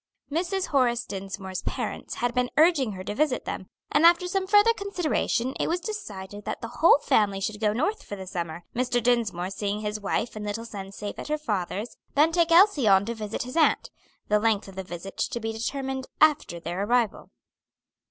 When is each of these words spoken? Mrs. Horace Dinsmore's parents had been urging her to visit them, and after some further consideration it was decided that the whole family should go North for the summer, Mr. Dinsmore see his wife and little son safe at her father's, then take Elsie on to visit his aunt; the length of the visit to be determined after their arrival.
Mrs. 0.31 0.65
Horace 0.69 1.05
Dinsmore's 1.05 1.61
parents 1.61 2.15
had 2.15 2.33
been 2.33 2.49
urging 2.57 2.93
her 2.93 3.03
to 3.03 3.13
visit 3.13 3.45
them, 3.45 3.69
and 3.91 4.03
after 4.03 4.25
some 4.27 4.47
further 4.47 4.73
consideration 4.73 5.53
it 5.59 5.67
was 5.67 5.79
decided 5.79 6.43
that 6.45 6.59
the 6.59 6.77
whole 6.79 6.97
family 6.97 7.39
should 7.39 7.59
go 7.61 7.71
North 7.71 8.01
for 8.01 8.15
the 8.15 8.25
summer, 8.25 8.63
Mr. 8.75 8.99
Dinsmore 9.03 9.51
see 9.51 9.79
his 9.79 9.99
wife 9.99 10.35
and 10.35 10.43
little 10.43 10.65
son 10.65 10.91
safe 10.91 11.19
at 11.19 11.27
her 11.27 11.37
father's, 11.37 11.97
then 12.15 12.31
take 12.31 12.51
Elsie 12.51 12.87
on 12.87 13.05
to 13.05 13.13
visit 13.13 13.43
his 13.43 13.55
aunt; 13.55 13.91
the 14.27 14.39
length 14.39 14.67
of 14.67 14.75
the 14.75 14.81
visit 14.83 15.17
to 15.19 15.39
be 15.39 15.53
determined 15.53 16.07
after 16.19 16.59
their 16.59 16.81
arrival. 16.83 17.29